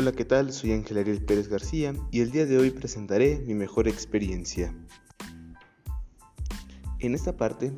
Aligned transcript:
Hola, 0.00 0.12
¿qué 0.12 0.24
tal? 0.24 0.50
Soy 0.50 0.72
Ángel 0.72 0.96
Ariel 0.96 1.22
Pérez 1.22 1.48
García 1.48 1.92
y 2.10 2.22
el 2.22 2.30
día 2.30 2.46
de 2.46 2.56
hoy 2.56 2.70
presentaré 2.70 3.38
mi 3.46 3.52
mejor 3.52 3.86
experiencia. 3.86 4.74
En 7.00 7.14
esta 7.14 7.36
parte 7.36 7.70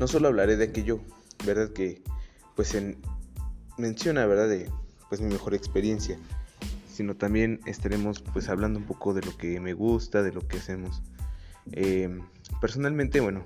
no 0.00 0.08
solo 0.08 0.26
hablaré 0.26 0.56
de 0.56 0.64
aquello, 0.64 0.98
¿verdad? 1.46 1.72
Que 1.72 2.02
pues 2.56 2.74
en, 2.74 2.98
menciona, 3.76 4.26
¿verdad? 4.26 4.48
De 4.48 4.72
pues 5.08 5.20
mi 5.20 5.28
mejor 5.28 5.54
experiencia, 5.54 6.18
sino 6.92 7.14
también 7.14 7.60
estaremos 7.64 8.20
pues 8.20 8.48
hablando 8.48 8.80
un 8.80 8.86
poco 8.86 9.14
de 9.14 9.22
lo 9.22 9.36
que 9.36 9.60
me 9.60 9.74
gusta, 9.74 10.24
de 10.24 10.32
lo 10.32 10.48
que 10.48 10.56
hacemos. 10.56 11.00
Eh, 11.70 12.10
personalmente, 12.60 13.20
bueno, 13.20 13.44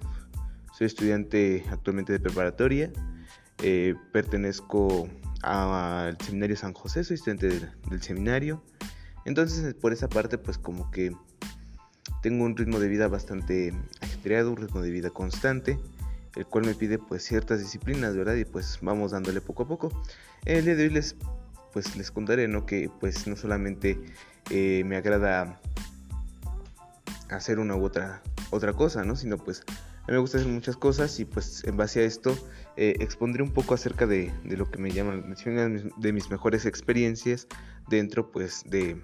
soy 0.72 0.86
estudiante 0.86 1.66
actualmente 1.70 2.14
de 2.14 2.20
preparatoria, 2.20 2.90
eh, 3.62 3.94
pertenezco 4.10 5.06
al 5.42 6.16
seminario 6.18 6.56
San 6.56 6.72
José, 6.72 7.04
soy 7.04 7.16
estudiante 7.16 7.48
del, 7.48 8.02
seminario. 8.02 8.62
Entonces 9.24 9.74
por 9.74 9.92
esa 9.92 10.08
parte 10.08 10.38
pues 10.38 10.58
como 10.58 10.90
que 10.90 11.14
tengo 12.22 12.44
un 12.44 12.56
ritmo 12.56 12.78
de 12.78 12.88
vida 12.88 13.08
bastante 13.08 13.74
ajetreado, 14.00 14.50
un 14.50 14.56
ritmo 14.56 14.80
de 14.80 14.90
vida 14.90 15.10
constante, 15.10 15.78
el 16.36 16.46
cual 16.46 16.64
me 16.64 16.74
pide 16.74 16.98
pues 16.98 17.24
ciertas 17.24 17.60
disciplinas, 17.60 18.16
¿verdad? 18.16 18.34
Y 18.34 18.44
pues 18.44 18.78
vamos 18.80 19.12
dándole 19.12 19.40
poco 19.40 19.64
a 19.64 19.68
poco. 19.68 20.02
El 20.44 20.64
día 20.64 20.74
de 20.74 20.84
hoy 20.84 20.90
les 20.90 21.16
pues 21.72 21.96
les 21.96 22.10
contaré, 22.10 22.48
¿no? 22.48 22.66
Que 22.66 22.90
pues 23.00 23.26
no 23.26 23.36
solamente 23.36 23.98
eh, 24.50 24.82
me 24.84 24.96
agrada 24.96 25.60
hacer 27.30 27.58
una 27.58 27.76
u 27.76 27.84
otra 27.84 28.22
otra 28.50 28.74
cosa, 28.74 29.04
¿no? 29.04 29.16
Sino 29.16 29.38
pues 29.38 29.64
a 30.02 30.06
mí 30.06 30.14
me 30.14 30.18
gusta 30.18 30.38
hacer 30.38 30.50
muchas 30.50 30.76
cosas 30.76 31.20
y 31.20 31.24
pues 31.24 31.62
en 31.64 31.76
base 31.76 32.00
a 32.00 32.02
esto 32.04 32.36
eh, 32.76 32.96
expondré 32.98 33.42
un 33.42 33.52
poco 33.52 33.74
acerca 33.74 34.06
de, 34.06 34.32
lo 34.44 34.68
que 34.68 34.78
me 34.78 34.90
llama 34.90 35.14
la 35.14 35.20
atención, 35.20 35.92
de 35.96 36.12
mis 36.12 36.28
mejores 36.28 36.66
experiencias 36.66 37.46
dentro 37.88 38.32
pues 38.32 38.64
de, 38.66 39.00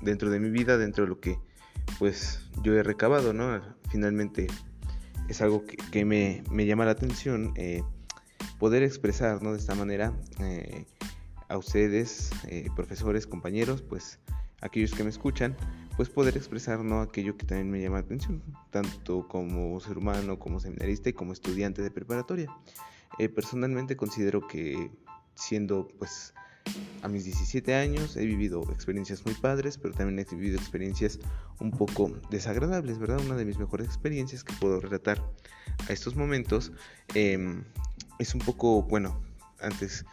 dentro 0.00 0.30
de 0.30 0.40
mi 0.40 0.48
vida, 0.48 0.78
dentro 0.78 1.04
de 1.04 1.10
lo 1.10 1.20
que 1.20 1.38
pues 1.98 2.48
yo 2.62 2.74
he 2.74 2.82
recabado, 2.82 3.34
¿no? 3.34 3.60
Finalmente 3.90 4.46
es 5.28 5.42
algo 5.42 5.64
que, 5.64 6.04
me, 6.06 6.42
llama 6.66 6.86
la 6.86 6.92
atención 6.92 7.52
eh, 7.56 7.82
poder 8.58 8.82
expresar, 8.82 9.42
¿no? 9.42 9.52
De 9.52 9.58
esta 9.58 9.74
manera 9.74 10.14
eh, 10.40 10.86
a 11.48 11.58
ustedes, 11.58 12.30
profesores, 12.74 13.26
compañeros, 13.26 13.82
pues 13.82 14.18
aquellos 14.62 14.92
que 14.92 15.02
me 15.04 15.10
escuchan, 15.10 15.56
pues 15.98 16.10
poder 16.10 16.36
expresar 16.36 16.84
¿no? 16.84 17.00
aquello 17.00 17.36
que 17.36 17.44
también 17.44 17.72
me 17.72 17.82
llama 17.82 17.96
la 17.96 18.04
atención, 18.04 18.40
tanto 18.70 19.26
como 19.26 19.80
ser 19.80 19.98
humano, 19.98 20.38
como 20.38 20.60
seminarista 20.60 21.08
y 21.08 21.12
como 21.12 21.32
estudiante 21.32 21.82
de 21.82 21.90
preparatoria. 21.90 22.48
Eh, 23.18 23.28
personalmente 23.28 23.96
considero 23.96 24.46
que 24.46 24.92
siendo 25.34 25.88
pues 25.98 26.34
a 27.02 27.08
mis 27.08 27.24
17 27.24 27.74
años 27.74 28.16
he 28.16 28.24
vivido 28.24 28.62
experiencias 28.70 29.24
muy 29.26 29.34
padres, 29.34 29.76
pero 29.76 29.92
también 29.92 30.20
he 30.20 30.36
vivido 30.36 30.56
experiencias 30.56 31.18
un 31.58 31.72
poco 31.72 32.12
desagradables, 32.30 33.00
¿verdad? 33.00 33.18
Una 33.26 33.34
de 33.34 33.44
mis 33.44 33.58
mejores 33.58 33.88
experiencias 33.88 34.44
que 34.44 34.52
puedo 34.60 34.78
relatar 34.78 35.20
a 35.88 35.92
estos 35.92 36.14
momentos 36.14 36.70
em, 37.16 37.64
es 38.20 38.36
un 38.36 38.40
poco, 38.40 38.82
bueno, 38.82 39.20
antes 39.58 40.04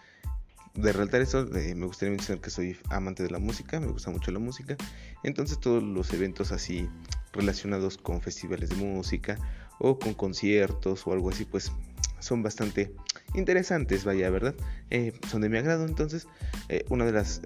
de 0.75 0.91
relatar 0.91 1.21
eso, 1.21 1.47
eh, 1.55 1.73
me 1.75 1.85
gustaría 1.85 2.11
mencionar 2.11 2.41
que 2.41 2.49
soy 2.49 2.77
amante 2.89 3.23
de 3.23 3.29
la 3.29 3.39
música, 3.39 3.79
me 3.79 3.87
gusta 3.87 4.11
mucho 4.11 4.31
la 4.31 4.39
música. 4.39 4.75
Entonces 5.23 5.59
todos 5.59 5.81
los 5.81 6.13
eventos 6.13 6.51
así 6.51 6.89
relacionados 7.33 7.97
con 7.97 8.21
festivales 8.21 8.69
de 8.69 8.75
música 8.75 9.37
o 9.79 9.97
con 9.97 10.13
conciertos 10.13 11.07
o 11.07 11.13
algo 11.13 11.29
así, 11.29 11.45
pues 11.45 11.71
son 12.19 12.43
bastante 12.43 12.93
interesantes, 13.33 14.03
vaya, 14.03 14.29
¿verdad? 14.29 14.55
Eh, 14.89 15.13
son 15.29 15.41
de 15.41 15.49
mi 15.49 15.57
agrado. 15.57 15.85
Entonces, 15.85 16.27
eh, 16.69 16.85
una 16.89 17.05
de 17.05 17.11
las 17.11 17.41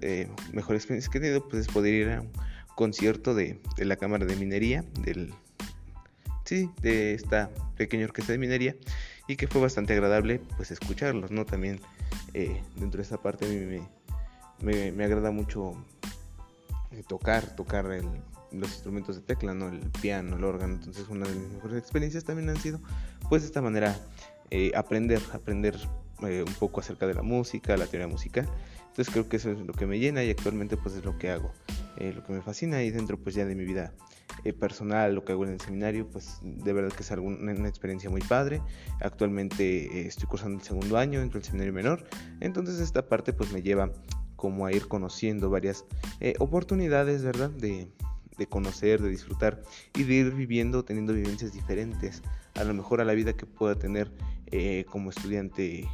mejores 0.53 0.81
experiencias 0.81 1.11
que 1.11 1.17
he 1.17 1.21
tenido 1.21 1.47
pues, 1.47 1.61
es 1.61 1.67
poder 1.67 1.93
ir 1.93 2.09
a 2.09 2.21
un 2.21 2.31
concierto 2.75 3.35
de, 3.35 3.59
de 3.77 3.85
la 3.85 3.97
Cámara 3.97 4.25
de 4.25 4.35
Minería, 4.35 4.85
del, 5.01 5.33
sí, 6.45 6.69
de 6.81 7.13
esta 7.13 7.51
pequeña 7.77 8.05
orquesta 8.05 8.31
de 8.31 8.39
minería 8.39 8.75
y 9.29 9.35
que 9.35 9.47
fue 9.47 9.61
bastante 9.61 9.93
agradable 9.93 10.41
pues 10.57 10.71
escucharlos, 10.71 11.29
¿no? 11.29 11.45
También 11.45 11.79
eh, 12.33 12.63
dentro 12.77 12.97
de 12.97 13.03
esta 13.03 13.21
parte 13.21 13.45
a 13.45 13.47
mí 13.47 13.79
me, 14.59 14.91
me, 14.91 15.03
agrada 15.05 15.29
mucho 15.29 15.75
eh, 16.91 17.03
tocar, 17.07 17.55
tocar 17.55 17.85
los 18.51 18.71
instrumentos 18.71 19.17
de 19.17 19.21
tecla, 19.21 19.53
¿no? 19.53 19.69
El 19.69 19.81
piano, 20.01 20.35
el 20.35 20.43
órgano, 20.43 20.73
entonces 20.73 21.07
una 21.09 21.27
de 21.27 21.35
mis 21.35 21.47
mejores 21.47 21.77
experiencias 21.77 22.23
también 22.23 22.49
han 22.49 22.57
sido 22.57 22.79
pues 23.29 23.43
de 23.43 23.49
esta 23.49 23.61
manera 23.61 23.95
eh, 24.49 24.71
aprender, 24.75 25.21
aprender 25.31 25.77
un 26.21 26.53
poco 26.55 26.81
acerca 26.81 27.05
de 27.05 27.13
la 27.13 27.21
música, 27.21 27.77
la 27.77 27.85
teoría 27.85 28.07
musical, 28.07 28.49
entonces 28.87 29.13
creo 29.13 29.29
que 29.29 29.37
eso 29.37 29.51
es 29.51 29.59
lo 29.59 29.73
que 29.73 29.85
me 29.85 29.99
llena 29.99 30.23
y 30.23 30.31
actualmente 30.31 30.75
pues 30.75 30.95
es 30.95 31.05
lo 31.05 31.19
que 31.19 31.29
hago, 31.29 31.53
lo 31.97 32.23
que 32.23 32.33
me 32.33 32.41
fascina 32.41 32.81
y 32.83 32.91
dentro 32.91 33.17
pues 33.19 33.35
ya 33.35 33.45
de 33.45 33.55
mi 33.55 33.65
vida 33.65 33.93
eh, 34.45 34.53
personal, 34.53 35.15
lo 35.15 35.25
que 35.25 35.33
hago 35.33 35.43
en 35.43 35.51
el 35.51 35.59
seminario, 35.59 36.07
pues 36.09 36.39
de 36.41 36.71
verdad 36.71 36.95
que 36.95 37.03
es 37.03 37.11
una 37.11 37.67
experiencia 37.67 38.09
muy 38.09 38.21
padre. 38.21 38.61
Actualmente 39.01 39.85
eh, 39.85 40.07
estoy 40.07 40.27
cursando 40.27 40.59
el 40.59 40.63
segundo 40.63 40.97
año 40.97 41.19
dentro 41.19 41.39
del 41.39 41.45
seminario 41.45 41.73
menor, 41.73 42.05
entonces 42.39 42.79
esta 42.79 43.07
parte 43.07 43.33
pues 43.33 43.51
me 43.51 43.61
lleva 43.61 43.91
como 44.37 44.65
a 44.65 44.71
ir 44.71 44.87
conociendo 44.87 45.49
varias 45.49 45.83
eh, 46.21 46.35
oportunidades, 46.39 47.23
¿verdad? 47.23 47.49
De, 47.49 47.91
de 48.37 48.47
conocer, 48.47 49.01
de 49.01 49.09
disfrutar 49.09 49.61
y 49.93 50.03
de 50.03 50.13
ir 50.13 50.33
viviendo, 50.33 50.85
teniendo 50.85 51.13
vivencias 51.13 51.51
diferentes, 51.51 52.21
a 52.55 52.63
lo 52.63 52.73
mejor 52.73 53.01
a 53.01 53.05
la 53.05 53.13
vida 53.13 53.33
que 53.33 53.45
pueda 53.45 53.75
tener 53.75 54.11
como 54.89 55.11
estudiante 55.11 55.87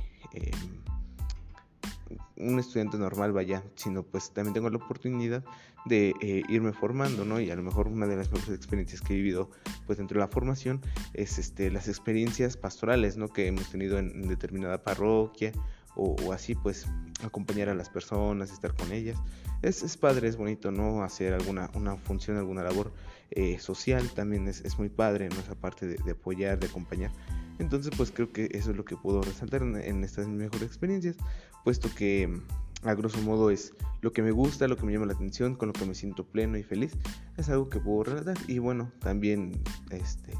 un 2.37 2.59
estudiante 2.59 2.97
normal 2.97 3.31
vaya, 3.31 3.63
sino 3.75 4.03
pues 4.03 4.31
también 4.31 4.53
tengo 4.53 4.69
la 4.69 4.77
oportunidad 4.77 5.43
de 5.85 6.13
eh, 6.21 6.43
irme 6.49 6.73
formando, 6.73 7.25
¿no? 7.25 7.39
Y 7.39 7.51
a 7.51 7.55
lo 7.55 7.63
mejor 7.63 7.87
una 7.87 8.07
de 8.07 8.15
las 8.15 8.31
mejores 8.31 8.55
experiencias 8.55 9.01
que 9.01 9.13
he 9.13 9.17
vivido 9.17 9.49
pues 9.85 9.97
dentro 9.97 10.15
de 10.15 10.25
la 10.25 10.27
formación 10.27 10.81
es 11.13 11.37
este, 11.37 11.69
las 11.71 11.87
experiencias 11.87 12.57
pastorales, 12.57 13.17
¿no? 13.17 13.29
Que 13.29 13.47
hemos 13.47 13.69
tenido 13.69 13.97
en, 13.99 14.27
determinada 14.27 14.83
parroquia 14.83 15.51
o, 15.95 16.33
así 16.33 16.55
pues 16.55 16.87
acompañar 17.23 17.69
a 17.69 17.73
las 17.73 17.89
personas, 17.89 18.51
estar 18.51 18.75
con 18.75 18.91
ellas. 18.91 19.17
Es, 19.61 19.97
padre, 19.97 20.27
es 20.27 20.35
bonito, 20.35 20.71
¿no? 20.71 21.03
Hacer 21.03 21.33
alguna 21.33 21.71
una 21.73 21.95
función, 21.95 22.37
alguna 22.37 22.63
labor 22.63 22.91
eh, 23.31 23.59
social 23.59 24.09
también 24.09 24.47
es, 24.47 24.61
es, 24.61 24.77
muy 24.77 24.89
padre, 24.89 25.29
¿no? 25.29 25.39
Esa 25.39 25.55
parte 25.55 25.87
de 25.87 26.11
apoyar, 26.11 26.59
de 26.59 26.67
acompañar. 26.67 27.11
Entonces, 27.59 27.91
pues 27.95 28.11
creo 28.11 28.31
que 28.31 28.49
eso 28.51 28.71
es 28.71 28.77
lo 28.77 28.85
que 28.85 28.97
puedo 28.97 29.21
resaltar 29.21 29.61
en, 29.61 30.03
estas 30.03 30.27
mejores 30.27 30.63
experiencias, 30.63 31.15
puesto 31.63 31.89
que 31.95 32.41
a 32.83 32.93
grosso 32.93 33.19
modo 33.21 33.49
es 33.49 33.73
lo 34.01 34.11
que 34.11 34.21
me 34.21 34.31
gusta, 34.31 34.67
lo 34.67 34.77
que 34.77 34.85
me 34.85 34.93
llama 34.93 35.05
la 35.05 35.13
atención, 35.13 35.55
con 35.55 35.69
lo 35.69 35.73
que 35.73 35.85
me 35.85 35.95
siento 35.95 36.25
pleno 36.25 36.57
y 36.57 36.63
feliz, 36.63 36.97
es 37.37 37.49
algo 37.49 37.69
que 37.69 37.79
puedo 37.79 38.03
relatar. 38.03 38.37
Y 38.47 38.59
bueno, 38.59 38.91
también 38.99 39.53
este, 39.89 40.33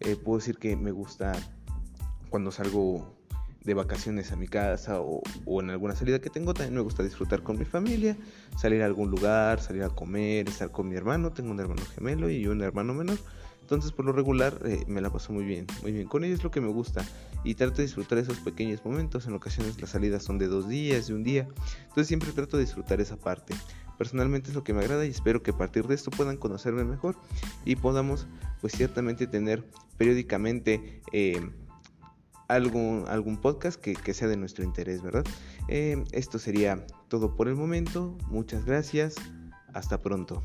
eh, 0.00 0.16
puedo 0.16 0.38
decir 0.38 0.56
que 0.58 0.76
me 0.76 0.92
gusta 0.92 1.32
cuando 2.30 2.50
salgo 2.50 3.18
de 3.64 3.74
vacaciones 3.74 4.32
a 4.32 4.36
mi 4.36 4.48
casa 4.48 5.00
o, 5.00 5.22
o, 5.44 5.60
en 5.60 5.70
alguna 5.70 5.94
salida 5.94 6.20
que 6.20 6.30
tengo, 6.30 6.54
también 6.54 6.74
me 6.74 6.80
gusta 6.80 7.02
disfrutar 7.02 7.42
con 7.42 7.58
mi 7.58 7.64
familia, 7.64 8.16
salir 8.56 8.82
a 8.82 8.86
algún 8.86 9.10
lugar, 9.10 9.60
salir 9.60 9.84
a 9.84 9.90
comer, 9.90 10.48
estar 10.48 10.70
con 10.70 10.88
mi 10.88 10.96
hermano, 10.96 11.32
tengo 11.32 11.50
un 11.50 11.60
hermano 11.60 11.82
gemelo 11.94 12.30
y 12.30 12.46
un 12.46 12.62
hermano 12.62 12.94
menor. 12.94 13.18
Entonces, 13.62 13.92
por 13.92 14.04
lo 14.04 14.12
regular, 14.12 14.60
eh, 14.64 14.84
me 14.86 15.00
la 15.00 15.10
paso 15.10 15.32
muy 15.32 15.44
bien, 15.44 15.66
muy 15.82 15.92
bien. 15.92 16.06
Con 16.06 16.24
ellos 16.24 16.40
es 16.40 16.44
lo 16.44 16.50
que 16.50 16.60
me 16.60 16.68
gusta 16.68 17.04
y 17.42 17.54
trato 17.54 17.76
de 17.76 17.84
disfrutar 17.84 18.18
esos 18.18 18.38
pequeños 18.38 18.84
momentos. 18.84 19.26
En 19.26 19.32
ocasiones 19.32 19.80
las 19.80 19.90
salidas 19.90 20.22
son 20.22 20.38
de 20.38 20.48
dos 20.48 20.68
días, 20.68 21.06
de 21.06 21.14
un 21.14 21.22
día. 21.22 21.48
Entonces, 21.84 22.08
siempre 22.08 22.32
trato 22.32 22.58
de 22.58 22.64
disfrutar 22.64 23.00
esa 23.00 23.16
parte. 23.16 23.54
Personalmente 23.96 24.50
es 24.50 24.54
lo 24.54 24.64
que 24.64 24.74
me 24.74 24.80
agrada 24.80 25.06
y 25.06 25.10
espero 25.10 25.42
que 25.42 25.52
a 25.52 25.56
partir 25.56 25.86
de 25.86 25.94
esto 25.94 26.10
puedan 26.10 26.36
conocerme 26.36 26.84
mejor 26.84 27.16
y 27.64 27.76
podamos, 27.76 28.26
pues, 28.60 28.74
ciertamente 28.74 29.26
tener 29.26 29.64
periódicamente 29.96 31.00
eh, 31.12 31.40
algún, 32.48 33.04
algún 33.08 33.38
podcast 33.38 33.80
que, 33.80 34.14
sea 34.14 34.28
de 34.28 34.36
nuestro 34.36 34.64
interés, 34.64 35.02
¿verdad? 35.02 35.24
Eh, 35.68 36.02
esto 36.12 36.38
sería 36.38 36.84
todo 37.08 37.36
por 37.36 37.48
el 37.48 37.54
momento. 37.54 38.16
Muchas 38.28 38.64
gracias. 38.64 39.14
Hasta 39.72 40.02
pronto. 40.02 40.42